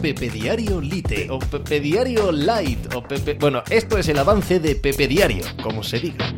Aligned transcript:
Pepe 0.00 0.30
Diario 0.30 0.80
Lite 0.80 1.28
o 1.28 1.40
Pepe 1.40 1.80
Diario 1.80 2.30
Light 2.30 2.94
o 2.94 3.02
Pepe... 3.02 3.34
Bueno, 3.34 3.64
esto 3.68 3.98
es 3.98 4.08
el 4.08 4.18
avance 4.18 4.60
de 4.60 4.76
Pepe 4.76 5.08
Diario, 5.08 5.44
como 5.60 5.82
se 5.82 5.98
diga. 5.98 6.32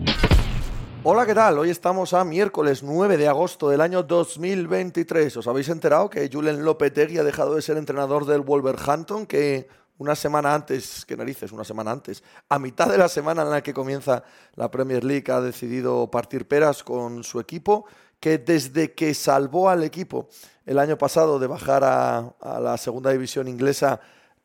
Hola, 1.04 1.26
¿qué 1.26 1.34
tal? 1.34 1.58
Hoy 1.58 1.68
estamos 1.68 2.14
a 2.14 2.24
miércoles 2.24 2.82
9 2.82 3.18
de 3.18 3.28
agosto 3.28 3.68
del 3.68 3.82
año 3.82 4.02
2023. 4.02 5.36
¿Os 5.36 5.46
habéis 5.46 5.68
enterado 5.68 6.08
que 6.08 6.30
Julen 6.32 6.64
Lopetegui 6.64 7.18
ha 7.18 7.22
dejado 7.22 7.54
de 7.54 7.60
ser 7.60 7.76
entrenador 7.76 8.24
del 8.24 8.40
Wolverhampton? 8.40 9.26
Que 9.26 9.68
una 9.98 10.14
semana 10.14 10.54
antes, 10.54 11.04
que 11.04 11.14
narices, 11.14 11.52
una 11.52 11.64
semana 11.64 11.90
antes, 11.90 12.24
a 12.48 12.58
mitad 12.58 12.88
de 12.88 12.96
la 12.96 13.10
semana 13.10 13.42
en 13.42 13.50
la 13.50 13.62
que 13.62 13.74
comienza 13.74 14.24
la 14.54 14.70
Premier 14.70 15.04
League 15.04 15.30
ha 15.30 15.42
decidido 15.42 16.10
partir 16.10 16.48
peras 16.48 16.82
con 16.82 17.22
su 17.22 17.38
equipo, 17.38 17.84
que 18.20 18.38
desde 18.38 18.92
que 18.92 19.14
salvó 19.14 19.70
al 19.70 19.82
equipo 19.82 20.28
el 20.66 20.78
año 20.78 20.96
pasado 20.98 21.38
de 21.38 21.46
bajar 21.46 21.82
a, 21.82 22.60
la 22.60 22.76
segunda 22.76 23.10
división 23.10 23.48
inglesa, 23.48 24.00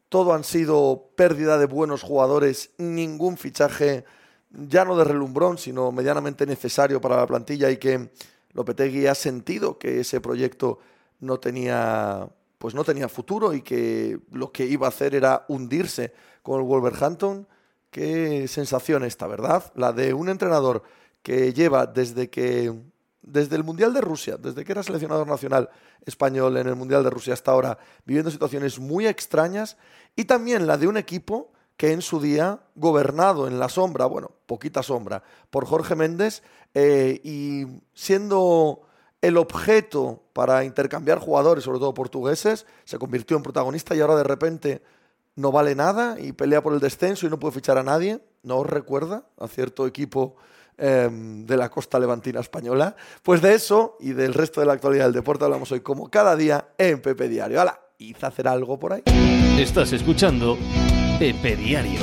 todo 0.10 0.34
han 0.34 0.44
sido 0.44 1.10
pérdida 1.16 1.58
de 1.58 1.66
buenos 1.66 2.02
jugadores, 2.02 2.72
ningún 2.78 3.38
fichaje 3.38 4.06
ya 4.50 4.86
no 4.86 4.96
de 4.96 5.04
relumbrón, 5.04 5.58
sino 5.58 5.92
medianamente 5.92 6.46
necesario 6.46 7.02
para 7.02 7.18
la 7.18 7.28
plantilla 7.28 7.70
y 7.70 7.78
que 7.78 8.10
Lopetegui 8.54 9.08
ha 9.08 9.16
sentido 9.16 9.78
que 9.78 10.00
ese 10.00 10.22
proyecto 10.22 10.80
no 11.20 11.40
tenía 11.40 12.30
pues 12.58 12.74
no 12.74 12.84
tenía 12.84 13.10
futuro 13.10 13.54
y 13.54 13.62
que 13.62 14.18
lo 14.32 14.52
que 14.52 14.66
iba 14.66 14.88
a 14.88 14.90
hacer 14.90 15.14
era 15.14 15.46
hundirse 15.50 16.14
con 16.42 16.62
el 16.62 16.66
Wolverhampton. 16.66 17.48
Qué 17.92 18.48
sensación 18.48 19.04
esta, 19.04 19.28
¿verdad? 19.28 19.72
La 19.76 19.92
de 19.92 20.14
un 20.14 20.30
entrenador 20.30 20.82
que 21.22 21.54
lleva 21.54 21.86
desde 21.86 22.30
que 22.30 22.74
desde 23.26 23.56
el 23.56 23.64
Mundial 23.64 23.94
de 23.94 24.02
Rusia, 24.02 24.38
desde 24.38 24.64
que 24.64 24.72
era 24.72 24.84
seleccionador 24.84 25.28
nacional 25.28 25.70
español 26.06 26.58
en 26.58 26.68
el 26.68 26.76
Mundial 26.76 27.04
de 27.04 27.10
Rusia 27.10 27.34
hasta 27.34 27.52
ahora, 27.52 27.78
viviendo 28.06 28.32
situaciones 28.32 28.80
muy 28.80 29.08
extrañas 29.08 29.78
y 30.16 30.26
también 30.26 30.68
la 30.68 30.78
de 30.78 30.88
un 30.88 30.98
equipo 30.98 31.52
que 31.78 31.92
en 31.92 32.02
su 32.02 32.22
día, 32.22 32.62
gobernado 32.76 33.48
en 33.48 33.60
la 33.60 33.68
sombra, 33.68 34.06
bueno, 34.06 34.32
poquita 34.46 34.82
sombra, 34.82 35.24
por 35.50 35.66
Jorge 35.66 35.96
Méndez 35.96 36.42
eh, 36.74 37.20
y 37.24 37.66
siendo 37.94 38.84
el 39.22 39.38
objeto 39.38 40.24
para 40.34 40.64
intercambiar 40.64 41.20
jugadores, 41.20 41.64
sobre 41.64 41.80
todo 41.80 41.94
portugueses, 41.94 42.66
se 42.86 42.98
convirtió 42.98 43.36
en 43.36 43.44
protagonista 43.44 43.96
y 43.96 44.02
ahora 44.02 44.16
de 44.16 44.24
repente 44.24 44.84
no 45.36 45.52
vale 45.52 45.76
nada 45.76 46.18
y 46.20 46.32
pelea 46.32 46.64
por 46.64 46.74
el 46.74 46.80
descenso 46.80 47.26
y 47.26 47.30
no 47.30 47.40
puede 47.40 47.56
fichar 47.56 47.78
a 47.78 47.84
nadie. 47.84 48.22
¿No 48.44 48.60
os 48.60 48.68
recuerda 48.68 49.26
a 49.38 49.48
cierto 49.48 49.88
equipo 49.88 50.36
eh, 50.78 51.10
de 51.12 51.58
la 51.58 51.70
costa 51.70 52.00
levantina 52.00 52.40
española? 52.40 52.96
Pues 53.24 53.42
de 53.42 53.54
eso 53.54 53.98
y 54.00 54.14
del 54.14 54.34
resto 54.34 54.60
de 54.60 54.68
la 54.68 54.74
actualidad 54.74 55.06
del 55.06 55.14
deporte 55.14 55.46
hablamos 55.46 55.72
hoy 55.72 55.82
como 55.82 56.10
cada 56.10 56.36
día 56.36 56.70
en 56.78 57.02
Pepe 57.02 57.30
Diario. 57.30 57.62
¡Hala! 57.62 57.80
¿Hice 57.98 58.26
hacer 58.26 58.48
algo 58.48 58.78
por 58.78 58.94
ahí? 58.94 59.04
Estás 59.58 59.94
escuchando 59.94 60.58
Pepe 61.18 61.56
Diario. 61.56 62.00